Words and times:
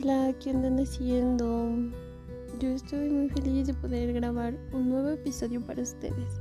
Hola, 0.00 0.32
¿qué 0.38 0.50
andan 0.50 0.78
haciendo? 0.78 1.72
Yo 2.60 2.68
estoy 2.68 3.10
muy 3.10 3.28
feliz 3.30 3.66
de 3.66 3.74
poder 3.74 4.12
grabar 4.12 4.54
un 4.72 4.90
nuevo 4.90 5.08
episodio 5.08 5.60
para 5.60 5.82
ustedes. 5.82 6.40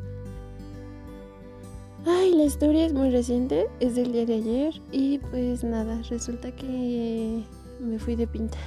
Ay, 2.06 2.36
la 2.36 2.44
historia 2.44 2.86
es 2.86 2.94
muy 2.94 3.10
reciente, 3.10 3.66
es 3.80 3.96
del 3.96 4.12
día 4.12 4.28
de 4.28 4.36
ayer 4.36 4.82
y 4.92 5.18
pues 5.18 5.64
nada, 5.64 6.00
resulta 6.08 6.52
que 6.52 7.44
me 7.80 7.98
fui 7.98 8.16
de 8.16 8.28
pinta. 8.28 8.60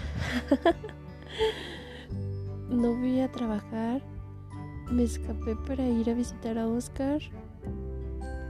no 2.69 2.93
voy 2.97 3.21
a 3.21 3.31
trabajar, 3.31 4.03
me 4.91 5.05
escapé 5.05 5.55
para 5.69 5.87
ir 5.87 6.11
a 6.11 6.15
visitar 6.15 6.59
a 6.59 6.67
Oscar 6.67 7.21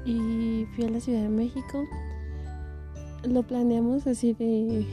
y 0.06 0.64
fui 0.74 0.86
a 0.86 0.88
la 0.88 1.00
Ciudad 1.00 1.20
de 1.20 1.28
México. 1.28 1.84
Lo 3.24 3.42
planeamos 3.42 4.06
así 4.06 4.32
de 4.32 4.86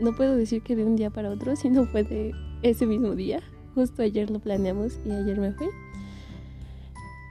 no 0.00 0.14
puedo 0.14 0.36
decir 0.36 0.62
que 0.62 0.76
de 0.76 0.84
un 0.84 0.96
día 0.96 1.10
para 1.10 1.30
otro, 1.30 1.56
sino 1.56 1.86
fue 1.86 2.04
de 2.04 2.32
ese 2.62 2.86
mismo 2.86 3.14
día. 3.14 3.40
Justo 3.74 4.02
ayer 4.02 4.30
lo 4.30 4.40
planeamos 4.40 4.98
y 5.06 5.10
ayer 5.10 5.38
me 5.38 5.52
fui. 5.52 5.68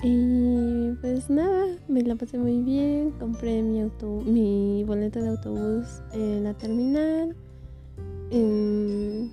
Y 0.01 0.93
pues 1.01 1.29
nada, 1.29 1.65
me 1.89 2.01
la 2.03 2.15
pasé 2.15 2.37
muy 2.37 2.59
bien. 2.59 3.11
Compré 3.19 3.61
mi, 3.61 3.83
mi 4.25 4.83
boleto 4.85 5.21
de 5.21 5.29
autobús 5.29 6.01
en 6.13 6.45
la 6.45 6.53
terminal. 6.53 7.35
Em, 8.31 9.29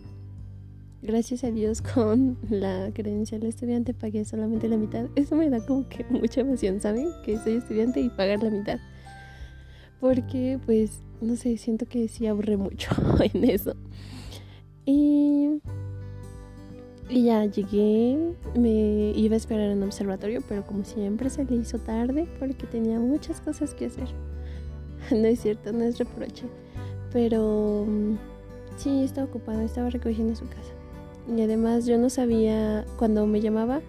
gracias 1.03 1.45
a 1.45 1.51
Dios 1.51 1.83
con 1.95 2.37
la 2.51 2.91
credencial 2.93 3.43
de 3.43 3.49
estudiante 3.49 3.95
pagué 3.95 4.25
solamente 4.25 4.69
la 4.69 4.77
mitad. 4.77 5.07
Eso 5.15 5.37
me 5.37 5.49
da 5.49 5.65
como 5.65 5.89
que 5.89 6.05
mucha 6.11 6.41
emoción, 6.41 6.81
¿saben? 6.81 7.11
Que 7.25 7.39
soy 7.39 7.55
estudiante 7.55 8.01
y 8.01 8.09
pagar 8.11 8.43
la 8.43 8.51
mitad. 8.51 8.79
Porque 10.01 10.59
pues 10.65 11.01
no 11.21 11.37
sé, 11.37 11.57
siento 11.57 11.87
que 11.87 12.09
sí 12.09 12.27
aburre 12.27 12.57
mucho 12.57 12.91
en 13.33 13.45
eso. 13.45 13.75
Y, 14.85 15.61
y 17.09 17.25
ya 17.25 17.45
llegué, 17.47 18.35
me 18.57 19.13
iba 19.17 19.35
a 19.35 19.37
esperar 19.37 19.71
en 19.71 19.79
el 19.79 19.85
observatorio, 19.85 20.43
pero 20.49 20.65
como 20.65 20.85
siempre 20.85 21.31
se 21.31 21.45
le 21.45 21.57
hizo 21.57 21.79
tarde 21.79 22.29
porque 22.39 22.67
tenía 22.67 22.99
muchas 23.01 23.41
cosas 23.41 23.75
que 23.75 23.87
hacer. 23.87 24.09
No 25.11 25.29
es 25.29 25.41
cierto, 25.41 25.73
no 25.73 25.85
es 25.85 25.99
reproche. 25.99 26.47
Pero 27.13 27.87
sí, 28.77 29.05
estaba 29.05 29.29
ocupada, 29.29 29.63
estaba 29.63 29.89
recogiendo 29.89 30.35
su 30.35 30.49
casa. 30.49 30.73
Y 31.29 31.41
además 31.43 31.87
yo 31.87 31.97
no 31.97 32.11
sabía, 32.11 32.85
cuando 32.99 33.25
me 33.27 33.41
llamaba, 33.41 33.83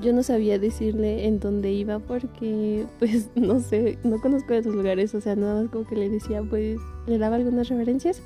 yo 0.00 0.12
no 0.12 0.22
sabía 0.22 0.58
decirle 0.58 1.26
en 1.26 1.40
dónde 1.40 1.72
iba 1.72 1.98
porque, 1.98 2.86
pues, 2.98 3.28
no 3.34 3.60
sé, 3.60 3.98
no 4.04 4.20
conozco 4.20 4.52
de 4.52 4.60
esos 4.60 4.74
lugares, 4.74 5.14
o 5.14 5.20
sea, 5.20 5.36
nada 5.36 5.62
más 5.62 5.70
como 5.70 5.86
que 5.86 5.96
le 5.96 6.08
decía, 6.08 6.42
pues, 6.42 6.78
le 7.06 7.18
daba 7.18 7.36
algunas 7.36 7.68
referencias. 7.68 8.22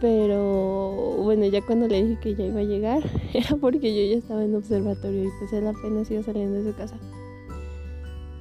Pero 0.00 1.16
bueno, 1.18 1.46
ya 1.46 1.62
cuando 1.64 1.86
le 1.86 2.02
dije 2.02 2.20
que 2.20 2.34
ya 2.34 2.44
iba 2.46 2.60
a 2.60 2.64
llegar, 2.64 3.02
era 3.34 3.56
porque 3.56 3.94
yo 3.94 4.12
ya 4.12 4.18
estaba 4.18 4.44
en 4.44 4.54
observatorio 4.56 5.24
y 5.24 5.28
pues 5.38 5.52
él 5.52 5.66
apenas 5.66 6.10
iba 6.10 6.22
saliendo 6.22 6.60
de 6.60 6.70
su 6.70 6.76
casa. 6.76 6.96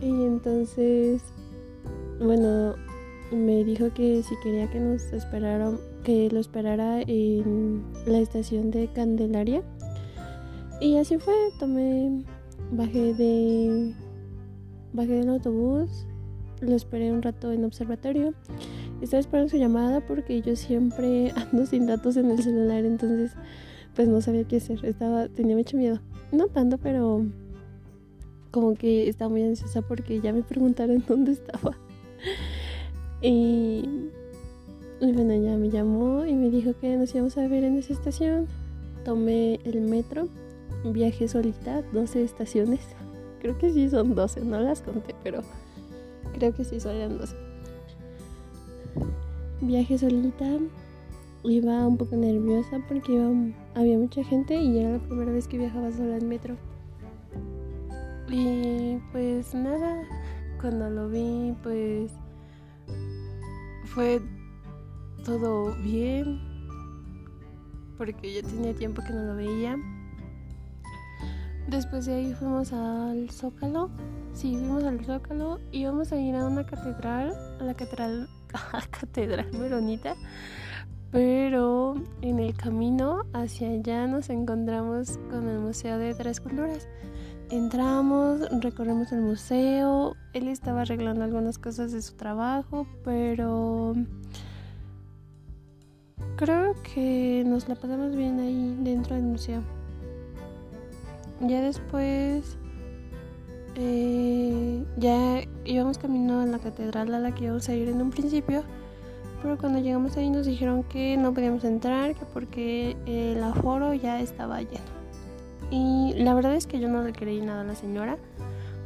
Y 0.01 0.09
entonces, 0.09 1.21
bueno, 2.19 2.73
me 3.31 3.63
dijo 3.63 3.93
que 3.93 4.23
si 4.23 4.35
quería 4.41 4.71
que 4.71 4.79
nos 4.79 5.13
esperara, 5.13 5.71
que 6.03 6.29
lo 6.31 6.39
esperara 6.39 7.03
en 7.03 7.83
la 8.07 8.17
estación 8.17 8.71
de 8.71 8.87
Candelaria 8.87 9.61
y 10.81 10.97
así 10.97 11.19
fue, 11.19 11.35
tomé, 11.59 12.23
bajé 12.71 13.13
de, 13.13 13.93
bajé 14.93 15.11
del 15.11 15.29
autobús, 15.29 16.07
lo 16.59 16.75
esperé 16.75 17.11
un 17.11 17.21
rato 17.21 17.51
en 17.51 17.63
observatorio. 17.65 18.33
Estaba 18.99 19.19
esperando 19.19 19.49
su 19.49 19.57
llamada 19.57 20.01
porque 20.01 20.41
yo 20.41 20.55
siempre 20.55 21.31
ando 21.35 21.67
sin 21.67 21.85
datos 21.85 22.17
en 22.17 22.31
el 22.31 22.41
celular, 22.41 22.83
entonces 22.83 23.33
pues 23.95 24.07
no 24.07 24.21
sabía 24.21 24.43
qué 24.45 24.57
hacer. 24.57 24.83
Estaba, 24.83 25.27
tenía 25.27 25.55
mucho 25.55 25.77
miedo. 25.77 25.99
No 26.31 26.47
tanto, 26.47 26.79
pero 26.79 27.27
como 28.49 28.73
que 28.73 29.07
estaba 29.07 29.29
muy 29.29 29.43
ansiosa 29.43 29.83
porque 29.83 30.19
ya 30.19 30.33
me 30.33 30.41
preguntaron 30.41 31.03
dónde 31.07 31.33
estaba. 31.33 31.77
y, 33.21 33.83
y 34.99 35.11
bueno, 35.11 35.35
ya 35.35 35.57
me 35.57 35.69
llamó 35.69 36.25
y 36.25 36.33
me 36.33 36.49
dijo 36.49 36.73
que 36.79 36.97
nos 36.97 37.13
íbamos 37.13 37.37
a 37.37 37.47
ver 37.47 37.65
en 37.65 37.77
esa 37.77 37.93
estación. 37.93 38.47
Tomé 39.05 39.59
el 39.63 39.81
metro 39.81 40.27
viaje 40.83 41.27
solita, 41.27 41.81
12 41.93 42.23
estaciones. 42.23 42.81
Creo 43.39 43.57
que 43.57 43.71
sí 43.71 43.89
son 43.89 44.15
12, 44.15 44.41
no 44.41 44.59
las 44.59 44.81
conté, 44.81 45.15
pero 45.23 45.41
creo 46.33 46.53
que 46.53 46.63
sí 46.63 46.79
son 46.79 47.17
12. 47.17 47.35
Viaje 49.61 49.97
solita, 49.97 50.57
iba 51.43 51.87
un 51.87 51.97
poco 51.97 52.15
nerviosa 52.15 52.79
porque 52.87 53.19
había 53.75 53.97
mucha 53.97 54.23
gente 54.23 54.55
y 54.55 54.79
era 54.79 54.93
la 54.93 54.99
primera 54.99 55.31
vez 55.31 55.47
que 55.47 55.57
viajaba 55.57 55.91
sola 55.91 56.17
en 56.17 56.27
metro. 56.27 56.55
Y 58.29 58.97
pues 59.11 59.53
nada, 59.53 60.03
cuando 60.59 60.89
lo 60.89 61.09
vi, 61.09 61.53
pues 61.63 62.11
fue 63.85 64.21
todo 65.25 65.75
bien, 65.83 66.39
porque 67.97 68.33
yo 68.33 68.41
tenía 68.41 68.73
tiempo 68.73 69.01
que 69.05 69.13
no 69.13 69.23
lo 69.23 69.35
veía. 69.35 69.77
Después 71.67 72.05
de 72.05 72.15
ahí 72.15 72.33
fuimos 72.33 72.73
al 72.73 73.29
Zócalo. 73.29 73.89
Sí, 74.33 74.55
fuimos 74.55 74.83
al 74.83 75.03
Zócalo 75.05 75.59
y 75.71 75.85
vamos 75.85 76.11
a 76.11 76.17
ir 76.17 76.35
a 76.35 76.45
una 76.45 76.65
catedral, 76.65 77.33
a 77.59 77.63
la 77.63 77.73
catedral, 77.73 78.27
a 78.73 78.81
catedral 78.87 79.49
Veronita. 79.51 80.15
Pero 81.11 81.95
en 82.21 82.39
el 82.39 82.55
camino 82.55 83.23
hacia 83.33 83.69
allá 83.69 84.07
nos 84.07 84.29
encontramos 84.29 85.19
con 85.29 85.47
el 85.49 85.59
Museo 85.59 85.97
de 85.97 86.13
Tres 86.15 86.39
Culturas. 86.39 86.87
Entramos, 87.49 88.47
recorremos 88.61 89.11
el 89.11 89.19
museo. 89.19 90.15
Él 90.31 90.47
estaba 90.47 90.83
arreglando 90.83 91.25
algunas 91.25 91.57
cosas 91.57 91.91
de 91.91 92.01
su 92.01 92.15
trabajo, 92.15 92.87
pero 93.03 93.93
creo 96.37 96.75
que 96.81 97.43
nos 97.45 97.67
la 97.67 97.75
pasamos 97.75 98.15
bien 98.15 98.39
ahí 98.39 98.77
dentro 98.81 99.15
del 99.15 99.25
museo. 99.25 99.80
Ya 101.41 101.61
después, 101.61 102.57
eh, 103.75 104.85
ya 104.97 105.41
íbamos 105.65 105.97
camino 105.97 106.41
a 106.41 106.45
la 106.45 106.59
catedral 106.59 107.13
a 107.13 107.19
la 107.19 107.33
que 107.33 107.45
íbamos 107.45 107.67
a 107.67 107.73
ir 107.73 107.89
en 107.89 108.01
un 108.01 108.11
principio, 108.11 108.63
pero 109.41 109.57
cuando 109.57 109.79
llegamos 109.79 110.17
ahí 110.17 110.29
nos 110.29 110.45
dijeron 110.45 110.83
que 110.83 111.17
no 111.17 111.33
podíamos 111.33 111.63
entrar, 111.63 112.13
que 112.13 112.25
porque 112.25 112.95
el 113.07 113.43
aforo 113.43 113.93
ya 113.95 114.21
estaba 114.21 114.61
lleno. 114.61 115.01
Y 115.71 116.13
la 116.17 116.33
verdad 116.35 116.55
es 116.55 116.67
que 116.67 116.79
yo 116.79 116.89
no 116.89 117.01
le 117.01 117.13
creí 117.13 117.41
nada 117.41 117.61
a 117.61 117.63
la 117.63 117.75
señora. 117.75 118.17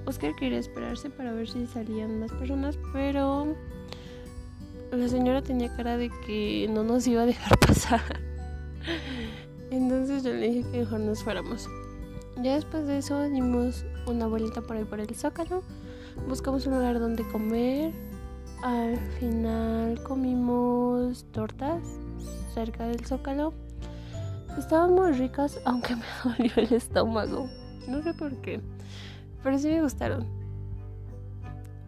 Oscar 0.06 0.36
quería 0.36 0.60
esperarse 0.60 1.10
para 1.10 1.34
ver 1.34 1.50
si 1.50 1.66
salían 1.66 2.20
más 2.20 2.32
personas, 2.32 2.78
pero 2.94 3.56
la 4.92 5.10
señora 5.10 5.42
tenía 5.42 5.76
cara 5.76 5.98
de 5.98 6.10
que 6.26 6.70
no 6.72 6.84
nos 6.84 7.06
iba 7.08 7.24
a 7.24 7.26
dejar 7.26 7.58
pasar. 7.68 8.02
Entonces 9.72 10.24
yo 10.24 10.32
le 10.32 10.48
dije 10.48 10.72
que 10.72 10.80
mejor 10.80 11.00
nos 11.02 11.24
fuéramos. 11.24 11.68
Ya 12.42 12.56
después 12.56 12.86
de 12.86 12.98
eso 12.98 13.22
dimos 13.30 13.86
una 14.08 14.28
vuelta 14.28 14.62
por 14.62 14.76
ahí 14.76 14.84
por 14.84 15.00
el 15.00 15.16
Zócalo. 15.16 15.64
Buscamos 16.28 16.66
un 16.68 16.76
lugar 16.76 17.00
donde 17.00 17.26
comer. 17.30 17.94
Al 18.62 18.98
final 19.20 20.02
comimos 20.04 21.26
tortas 21.32 21.82
cerca 22.54 22.88
del 22.88 23.06
Zócalo. 23.06 23.54
Estaban 24.58 24.94
muy 24.94 25.12
ricas, 25.14 25.60
aunque 25.66 25.96
me 25.96 26.06
dolió 26.24 26.52
el 26.58 26.74
estómago. 26.74 27.50
No 27.88 28.02
sé 28.04 28.14
por 28.14 28.36
qué. 28.42 28.62
Pero 29.44 29.58
sí 29.58 29.70
me 29.70 29.82
gustaron. 29.82 30.28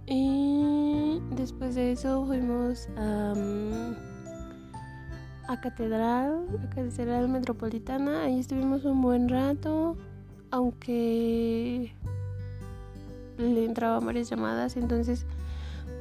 Y 0.06 1.20
después 1.36 1.76
de 1.76 1.92
eso 1.92 2.26
fuimos 2.26 2.88
a, 2.96 3.34
a 5.50 5.60
Catedral, 5.60 6.46
a 6.64 6.70
Catedral 6.70 7.28
Metropolitana. 7.28 8.24
Ahí 8.24 8.40
estuvimos 8.40 8.86
un 8.86 9.02
buen 9.02 9.28
rato 9.28 9.98
aunque 10.52 11.94
le 13.38 13.66
entraba 13.66 14.00
varias 14.00 14.30
llamadas, 14.30 14.78
entonces 14.78 15.26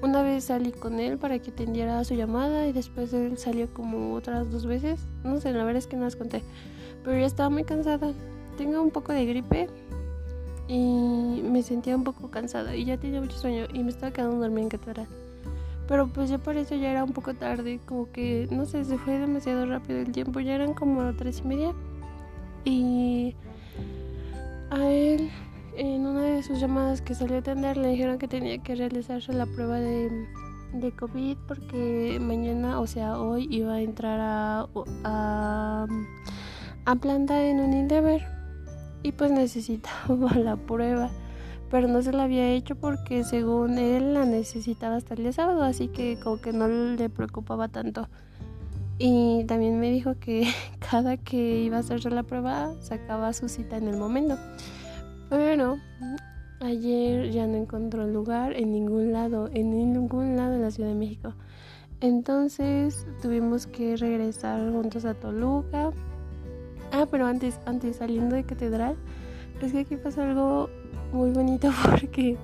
una 0.03 0.23
vez 0.23 0.45
salí 0.45 0.73
con 0.73 1.01
él 1.01 1.17
para 1.19 1.39
que 1.39 1.51
atendiera 1.51 2.05
su 2.05 2.15
llamada 2.15 2.67
y 2.69 2.73
después 2.73 3.13
él 3.13 3.39
salió 3.39 3.73
como 3.73 4.15
otras 4.15 4.51
dos 4.51 4.67
veces. 4.67 5.01
No 5.25 5.41
sé, 5.41 5.53
la 5.53 5.65
verdad 5.65 5.79
es 5.79 5.87
que 5.87 5.97
no 5.97 6.05
las 6.05 6.17
conté. 6.17 6.43
Pero 7.03 7.19
ya 7.19 7.27
estaba 7.27 7.49
muy 7.49 7.65
cansada. 7.65 8.13
Tengo 8.59 8.83
un 8.83 8.91
poco 8.91 9.13
de 9.13 9.25
gripe 9.25 9.69
y 10.69 11.43
me 11.43 11.63
sentía 11.63 11.97
un 11.97 12.05
poco 12.05 12.31
cansada 12.31 12.77
y 12.77 12.85
ya 12.85 12.99
tenía 12.99 13.21
mucho 13.21 13.39
sueño 13.39 13.67
y 13.73 13.83
me 13.83 13.91
estaba 13.91 14.13
quedando 14.13 14.39
dormida 14.39 14.63
en 14.63 14.69
catedral. 14.69 15.07
Pero 15.89 16.09
pues 16.09 16.29
ya 16.29 16.39
por 16.39 16.57
eso 16.57 16.75
ya 16.75 16.91
era 16.91 17.05
un 17.05 17.13
poco 17.13 17.35
tarde, 17.35 17.81
como 17.87 18.11
que 18.11 18.49
no 18.51 18.67
sé, 18.67 18.85
se 18.85 18.99
fue 18.99 19.19
demasiado 19.19 19.67
rápido 19.67 20.01
el 20.01 20.11
tiempo, 20.11 20.41
ya 20.41 20.55
eran 20.55 20.75
como 20.75 21.15
tres 21.15 21.43
y 21.45 21.49
media. 21.49 21.73
Y 22.65 23.37
a 24.77 24.91
él, 24.91 25.31
en 25.77 26.07
una 26.07 26.23
de 26.23 26.43
sus 26.43 26.61
llamadas 26.61 27.01
que 27.01 27.15
salió 27.15 27.37
a 27.37 27.41
atender, 27.41 27.77
le 27.77 27.89
dijeron 27.89 28.19
que 28.19 28.29
tenía 28.29 28.59
que 28.59 28.75
realizarse 28.75 29.33
la 29.33 29.47
prueba 29.47 29.79
de, 29.79 30.11
COVID 30.99 31.39
porque 31.49 32.19
mañana, 32.21 32.81
o 32.81 32.87
sea, 32.87 33.19
hoy 33.19 33.49
iba 33.51 33.75
a 33.75 33.81
entrar 33.81 34.21
a, 34.21 34.69
a, 35.05 35.87
a 36.85 36.97
planta 36.97 37.43
en 37.43 37.61
un 37.61 37.73
Endeavor 37.73 38.21
y 39.03 39.13
pues 39.13 39.31
necesitaba 39.31 40.35
la 40.37 40.57
prueba. 40.57 41.11
Pero 41.71 41.89
no 41.89 42.03
se 42.03 42.13
la 42.13 42.25
había 42.25 42.49
hecho 42.51 42.77
porque 42.77 43.25
según 43.25 43.79
él 43.79 44.15
la 44.15 44.25
necesitaba 44.25 44.97
hasta 44.97 45.15
el 45.15 45.23
día 45.23 45.33
sábado, 45.33 45.63
así 45.65 45.89
que 45.89 46.19
como 46.23 46.41
que 46.41 46.53
no 46.53 46.69
le 46.69 47.09
preocupaba 47.09 47.69
tanto. 47.69 48.09
Y 48.99 49.45
también 49.45 49.79
me 49.79 49.91
dijo 49.91 50.15
que 50.19 50.49
cada 50.91 51.17
que 51.17 51.63
iba 51.63 51.77
a 51.77 51.81
hacerse 51.81 52.11
la 52.11 52.23
prueba 52.23 52.75
sacaba 52.81 53.33
su 53.33 53.49
cita 53.49 53.77
en 53.77 53.89
el 53.89 53.97
momento. 53.97 54.39
Pero 55.29 55.77
ayer 56.61 57.31
ya 57.31 57.47
no 57.47 57.57
encontró 57.57 58.07
lugar 58.07 58.55
en 58.55 58.73
ningún 58.73 59.13
lado, 59.13 59.51
en 59.53 59.71
ningún 59.71 60.37
lado 60.37 60.53
de 60.53 60.59
la 60.61 60.71
Ciudad 60.71 60.89
de 60.89 60.95
México. 60.95 61.35
Entonces 62.01 63.07
tuvimos 63.23 63.67
que 63.67 63.97
regresar 63.97 64.71
juntos 64.71 65.05
a 65.05 65.15
Toluca. 65.15 65.91
Ah, 66.93 67.07
pero 67.11 67.27
antes, 67.27 67.59
antes 67.67 67.97
saliendo 67.97 68.37
de 68.37 68.45
catedral, 68.45 68.97
es 69.61 69.73
que 69.73 69.81
aquí 69.81 69.97
pasa 69.97 70.29
algo 70.29 70.71
muy 71.13 71.31
bonito 71.31 71.71
porque 71.91 72.37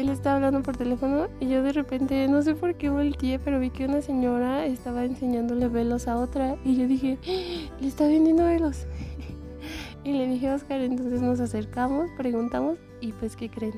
él 0.00 0.08
estaba 0.08 0.36
hablando 0.36 0.62
por 0.62 0.76
teléfono 0.76 1.28
y 1.40 1.48
yo 1.48 1.62
de 1.62 1.72
repente, 1.72 2.26
no 2.28 2.42
sé 2.42 2.54
por 2.54 2.74
qué 2.74 2.88
volteé, 2.88 3.38
pero 3.38 3.60
vi 3.60 3.70
que 3.70 3.84
una 3.84 4.00
señora 4.00 4.64
estaba 4.64 5.04
enseñándole 5.04 5.68
velos 5.68 6.08
a 6.08 6.16
otra 6.16 6.56
y 6.64 6.76
yo 6.76 6.86
dije, 6.86 7.18
le 7.80 7.86
está 7.86 8.06
vendiendo 8.06 8.44
velos. 8.44 8.86
y 10.04 10.12
le 10.12 10.26
dije 10.26 10.48
a 10.48 10.54
Oscar, 10.54 10.80
entonces 10.80 11.20
nos 11.20 11.40
acercamos, 11.40 12.10
preguntamos 12.16 12.78
y 13.00 13.12
pues, 13.12 13.36
¿qué 13.36 13.50
creen? 13.50 13.74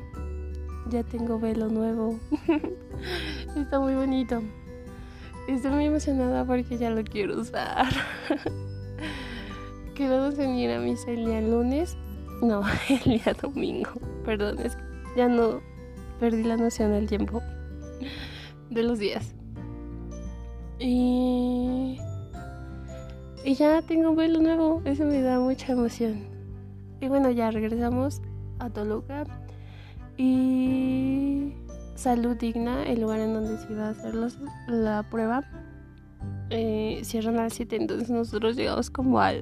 Ya 0.90 1.02
tengo 1.02 1.38
velo 1.38 1.68
nuevo. 1.68 2.18
está 3.56 3.80
muy 3.80 3.94
bonito. 3.94 4.42
Estoy 5.48 5.72
muy 5.72 5.86
emocionada 5.86 6.44
porque 6.44 6.78
ya 6.78 6.90
lo 6.90 7.02
quiero 7.02 7.40
usar. 7.40 7.88
Quedamos 9.94 10.38
en 10.38 10.54
ir 10.54 10.70
a 10.70 10.78
misa 10.78 11.10
el 11.10 11.24
día 11.24 11.40
lunes. 11.40 11.96
No, 12.42 12.62
el 12.88 13.00
día 13.00 13.34
domingo. 13.40 13.90
Perdón, 14.24 14.60
es 14.60 14.76
que 14.76 14.82
ya 15.16 15.28
no 15.28 15.71
perdí 16.22 16.44
la 16.44 16.56
noción 16.56 16.92
del 16.92 17.08
tiempo, 17.08 17.42
de 18.70 18.84
los 18.84 19.00
días. 19.00 19.34
Y, 20.78 21.98
y 23.44 23.54
ya 23.54 23.82
tengo 23.82 24.10
un 24.10 24.14
vuelo 24.14 24.40
nuevo, 24.40 24.82
eso 24.84 25.04
me 25.04 25.20
da 25.20 25.40
mucha 25.40 25.72
emoción. 25.72 26.20
Y 27.00 27.08
bueno, 27.08 27.28
ya 27.32 27.50
regresamos 27.50 28.22
a 28.60 28.70
Toluca. 28.70 29.24
Y 30.16 31.54
Salud 31.96 32.36
Digna, 32.36 32.84
el 32.84 33.00
lugar 33.00 33.18
en 33.18 33.34
donde 33.34 33.58
se 33.58 33.72
iba 33.72 33.88
a 33.88 33.90
hacer 33.90 34.14
la 34.68 35.02
prueba, 35.10 35.42
eh, 36.50 37.00
cierran 37.02 37.40
a 37.40 37.44
las 37.44 37.54
7, 37.54 37.74
entonces 37.74 38.10
nosotros 38.10 38.54
llegamos 38.54 38.90
como 38.90 39.20
a 39.20 39.32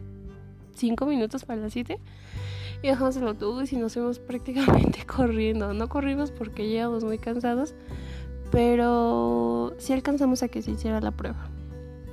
5 0.77 1.05
minutos 1.05 1.45
para 1.45 1.61
las 1.61 1.75
7 1.75 2.01
y 2.83 2.89
dejamos 2.89 3.17
el 3.17 3.27
autobús 3.27 3.73
y 3.73 3.77
nos 3.77 3.95
fuimos 3.95 4.19
prácticamente 4.27 5.05
corriendo. 5.07 5.73
No 5.75 5.89
corrimos 5.89 6.31
porque 6.31 6.69
llegamos 6.69 7.05
muy 7.05 7.19
cansados, 7.19 7.75
pero 8.51 9.75
sí 9.79 9.93
alcanzamos 9.93 10.43
a 10.43 10.49
que 10.49 10.63
se 10.63 10.73
hiciera 10.73 11.01
la 11.01 11.11
prueba. 11.11 11.49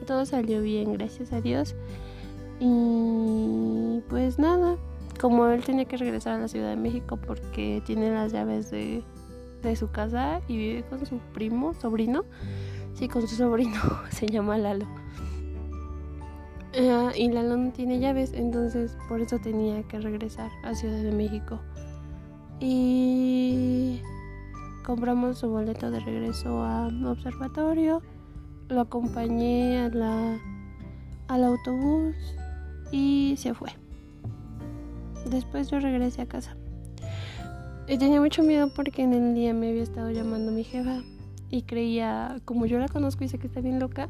Todo 0.06 0.26
salió 0.26 0.62
bien, 0.62 0.94
gracias 0.94 1.34
a 1.34 1.42
Dios. 1.42 1.76
Y 2.60 4.02
pues 4.10 4.40
nada, 4.40 4.78
como 5.20 5.48
él 5.48 5.64
tenía 5.64 5.86
que 5.86 5.98
regresar 5.98 6.36
a 6.36 6.40
la 6.40 6.48
Ciudad 6.48 6.70
de 6.70 6.78
México 6.78 7.18
porque 7.18 7.82
tiene 7.86 8.12
las 8.12 8.32
llaves 8.32 8.72
de, 8.72 9.04
de 9.62 9.76
su 9.76 9.92
casa 9.92 10.42
y 10.48 10.58
vive 10.58 10.84
con 10.90 11.06
su 11.06 11.20
primo, 11.34 11.74
sobrino, 11.74 12.24
sí, 12.94 13.08
con 13.08 13.28
su 13.28 13.36
sobrino, 13.36 13.80
se 14.10 14.28
llama 14.28 14.58
Lalo 14.58 14.88
Y 16.80 17.30
Lalo 17.30 17.58
no 17.58 17.72
tiene 17.72 18.00
llaves, 18.00 18.34
entonces 18.34 18.96
por 19.10 19.20
eso 19.20 19.40
tenía 19.40 19.82
que 19.84 20.00
regresar 20.00 20.52
a 20.64 20.76
Ciudad 20.76 21.02
de 21.02 21.12
México. 21.12 21.60
Y 22.60 24.00
compramos 24.86 25.40
su 25.40 25.50
boleto 25.50 25.90
de 25.90 26.00
regreso 26.00 26.62
a 26.64 26.88
observatorio. 27.06 28.04
Lo 28.70 28.82
acompañé 28.82 29.90
la, 29.92 30.38
al 31.28 31.44
autobús 31.46 32.16
y 32.92 33.34
se 33.38 33.56
fue. 33.56 33.70
Después 35.32 35.72
yo 35.72 35.80
regresé 35.80 36.22
a 36.22 36.28
casa. 36.28 36.58
Y 37.88 37.98
tenía 37.98 38.22
mucho 38.22 38.44
miedo 38.44 38.70
porque 38.70 39.02
en 39.02 39.14
el 39.14 39.34
día 39.34 39.52
me 39.54 39.70
había 39.70 39.82
estado 39.82 40.12
llamando 40.12 40.52
mi 40.52 40.64
jefa 40.64 41.02
y 41.50 41.64
creía, 41.64 42.40
como 42.46 42.68
yo 42.68 42.78
la 42.78 42.88
conozco 42.88 43.24
y 43.24 43.30
sé 43.30 43.40
que 43.40 43.48
está 43.48 43.62
bien 43.62 43.80
loca, 43.80 44.10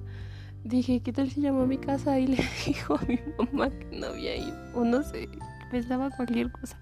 dije, 0.68 1.00
¿qué 1.02 1.14
tal 1.14 1.30
si 1.30 1.42
llamó 1.42 1.62
a 1.62 1.66
mi 1.66 1.78
casa 1.78 2.19
y 2.19 2.28
le 2.28 2.38
dijo 2.66 2.96
a 2.96 3.06
mi 3.06 3.19
mamá 3.38 3.69
que 3.69 3.98
no 3.98 4.08
había 4.08 4.36
ido? 4.36 4.56
O 4.75 4.84
no 4.84 5.04
sé, 5.04 5.30
pensaba 5.72 6.10
cualquier 6.12 6.52
cosa. 6.52 6.80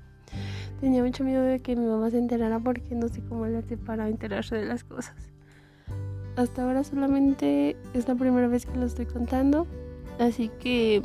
Tenía 0.81 1.03
mucho 1.03 1.23
miedo 1.23 1.41
de 1.41 1.61
que 1.61 1.75
mi 1.75 1.85
mamá 1.85 2.09
se 2.09 2.17
enterara 2.17 2.59
porque 2.59 2.95
no 2.95 3.07
sé 3.07 3.21
cómo 3.27 3.45
le 3.45 3.57
hace 3.57 3.77
para 3.77 4.09
enterarse 4.09 4.55
de 4.55 4.65
las 4.65 4.83
cosas. 4.83 5.15
Hasta 6.35 6.63
ahora 6.63 6.83
solamente 6.83 7.77
es 7.93 8.07
la 8.07 8.15
primera 8.15 8.47
vez 8.47 8.65
que 8.65 8.77
lo 8.77 8.85
estoy 8.85 9.05
contando, 9.05 9.67
así 10.19 10.49
que 10.59 11.01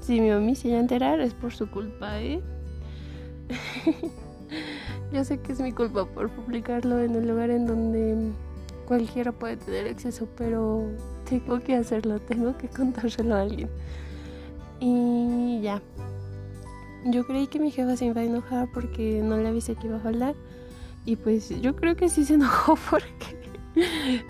si 0.00 0.20
mi 0.20 0.30
mamá 0.30 0.54
se 0.54 0.68
llega 0.68 0.78
a 0.78 0.82
enterar 0.82 1.20
es 1.20 1.34
por 1.34 1.52
su 1.52 1.70
culpa, 1.70 2.20
¿eh? 2.20 2.40
Yo 5.12 5.24
sé 5.24 5.38
que 5.38 5.52
es 5.52 5.60
mi 5.60 5.72
culpa 5.72 6.06
por 6.06 6.30
publicarlo 6.30 7.00
en 7.00 7.14
el 7.14 7.28
lugar 7.28 7.50
en 7.50 7.66
donde 7.66 8.32
cualquiera 8.86 9.32
puede 9.32 9.58
tener 9.58 9.88
acceso, 9.88 10.26
pero 10.36 10.88
tengo 11.24 11.60
que 11.60 11.74
hacerlo, 11.74 12.20
tengo 12.20 12.56
que 12.56 12.68
contárselo 12.68 13.34
a 13.34 13.42
alguien. 13.42 13.68
Y 14.80 15.60
ya. 15.62 15.82
Yo 17.06 17.26
creí 17.26 17.46
que 17.46 17.58
mi 17.58 17.70
jefa 17.70 17.96
se 17.96 18.06
iba 18.06 18.20
a 18.20 18.24
enojar 18.24 18.68
porque 18.72 19.20
no 19.22 19.36
le 19.36 19.48
avisé 19.48 19.74
que 19.74 19.86
iba 19.86 19.96
a 19.96 20.00
faltar. 20.00 20.34
Y 21.04 21.16
pues 21.16 21.50
yo 21.60 21.76
creo 21.76 21.96
que 21.96 22.08
sí 22.08 22.24
se 22.24 22.34
enojó 22.40 22.76
porque 22.90 23.36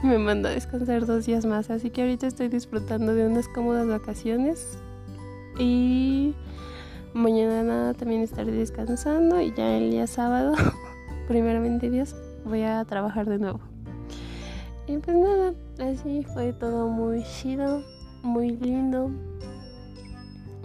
me 0.02 0.18
mandó 0.18 0.48
a 0.48 0.52
descansar 0.52 1.06
dos 1.06 1.26
días 1.26 1.46
más. 1.46 1.70
Así 1.70 1.90
que 1.90 2.02
ahorita 2.02 2.26
estoy 2.26 2.48
disfrutando 2.48 3.14
de 3.14 3.26
unas 3.26 3.48
cómodas 3.48 3.86
vacaciones. 3.86 4.78
Y 5.58 6.34
mañana 7.12 7.94
también 7.94 8.22
estaré 8.22 8.52
descansando. 8.52 9.40
Y 9.40 9.52
ya 9.54 9.76
el 9.76 9.90
día 9.90 10.06
sábado, 10.06 10.54
primeramente 11.28 11.90
Dios, 11.90 12.16
voy 12.44 12.62
a 12.62 12.84
trabajar 12.84 13.28
de 13.28 13.38
nuevo. 13.38 13.73
Y 14.86 14.98
pues 14.98 15.16
nada, 15.16 15.54
así 15.78 16.22
fue 16.34 16.52
todo 16.52 16.88
muy 16.88 17.22
chido, 17.22 17.82
muy 18.22 18.50
lindo. 18.56 19.10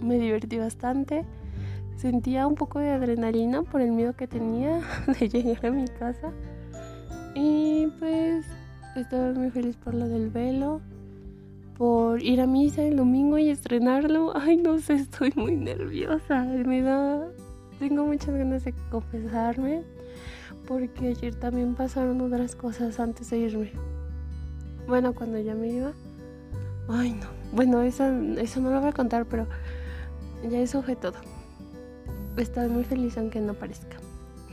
Me 0.02 0.18
divertí 0.18 0.58
bastante. 0.58 1.24
Sentía 1.96 2.46
un 2.46 2.54
poco 2.54 2.78
de 2.78 2.90
adrenalina 2.90 3.62
por 3.62 3.80
el 3.80 3.92
miedo 3.92 4.14
que 4.14 4.26
tenía 4.26 4.80
de 5.20 5.28
llegar 5.28 5.66
a 5.66 5.70
mi 5.70 5.86
casa. 5.86 6.32
Y 7.34 7.86
pues 7.98 8.44
estaba 8.96 9.32
muy 9.32 9.50
feliz 9.50 9.76
por 9.76 9.94
lo 9.94 10.06
del 10.08 10.30
velo, 10.30 10.80
por 11.78 12.22
ir 12.22 12.40
a 12.40 12.46
misa 12.46 12.82
el 12.82 12.96
domingo 12.96 13.38
y 13.38 13.48
estrenarlo. 13.48 14.32
Ay, 14.36 14.58
no 14.58 14.78
sé, 14.80 14.94
estoy 14.94 15.32
muy 15.34 15.56
nerviosa. 15.56 16.44
Me. 16.44 16.82
Tengo 17.78 18.04
muchas 18.04 18.34
ganas 18.34 18.64
de 18.64 18.74
confesarme 18.90 19.82
porque 20.66 21.08
ayer 21.08 21.34
también 21.34 21.74
pasaron 21.74 22.20
otras 22.20 22.54
cosas 22.54 23.00
antes 23.00 23.30
de 23.30 23.38
irme. 23.38 23.72
Bueno, 24.90 25.14
cuando 25.14 25.38
ya 25.38 25.54
me 25.54 25.68
iba. 25.68 25.92
Ay, 26.88 27.12
no. 27.12 27.28
Bueno, 27.52 27.80
eso, 27.80 28.04
eso 28.38 28.60
no 28.60 28.70
lo 28.70 28.80
voy 28.80 28.88
a 28.88 28.92
contar, 28.92 29.24
pero 29.24 29.46
ya 30.50 30.58
eso 30.58 30.82
fue 30.82 30.96
todo. 30.96 31.14
Estoy 32.36 32.68
muy 32.68 32.82
feliz 32.82 33.16
aunque 33.16 33.40
no 33.40 33.54
parezca. 33.54 33.98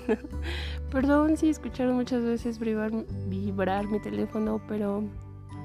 Perdón 0.92 1.38
si 1.38 1.50
escucharon 1.50 1.96
muchas 1.96 2.22
veces 2.22 2.60
vibrar, 2.60 2.92
vibrar 3.28 3.88
mi 3.88 4.00
teléfono, 4.00 4.62
pero 4.68 5.04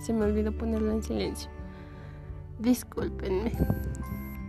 se 0.01 0.15
me 0.15 0.25
olvidó 0.25 0.53
ponerlo 0.53 0.91
en 0.91 1.03
silencio. 1.03 1.51
Discúlpenme. 2.59 3.53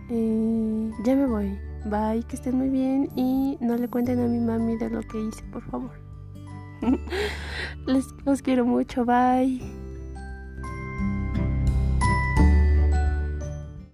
Eh, 0.08 0.90
ya 1.04 1.16
me 1.16 1.26
voy. 1.26 1.58
Bye, 1.84 2.24
que 2.26 2.36
estén 2.36 2.56
muy 2.56 2.70
bien 2.70 3.10
y 3.14 3.58
no 3.60 3.76
le 3.76 3.88
cuenten 3.88 4.20
a 4.20 4.26
mi 4.26 4.38
mami 4.38 4.78
de 4.78 4.88
lo 4.88 5.02
que 5.02 5.20
hice, 5.20 5.44
por 5.52 5.62
favor. 5.64 5.90
Les, 7.86 8.06
los 8.24 8.40
quiero 8.40 8.64
mucho. 8.64 9.04
Bye. 9.04 9.83